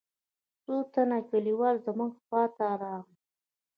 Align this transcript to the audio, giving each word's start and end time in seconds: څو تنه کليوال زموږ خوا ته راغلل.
څو 0.63 0.75
تنه 0.93 1.19
کليوال 1.29 1.75
زموږ 1.85 2.11
خوا 2.23 2.43
ته 2.55 2.67
راغلل. 2.81 3.15